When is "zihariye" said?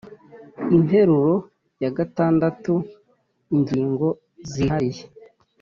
4.49-5.03